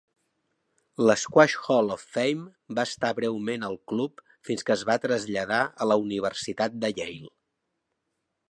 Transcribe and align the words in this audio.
El 1.01 1.11
Squash 1.23 1.53
Hall 1.65 1.91
of 1.95 2.05
Fame 2.15 2.77
va 2.79 2.85
estar 2.91 3.11
breument 3.19 3.67
al 3.69 3.77
club 3.93 4.25
fins 4.49 4.67
que 4.71 4.77
es 4.79 4.87
va 4.91 4.97
traslladar 5.07 5.63
a 5.87 5.91
la 5.93 6.03
Universitat 6.09 6.81
de 6.87 6.93
Yale. 7.03 7.31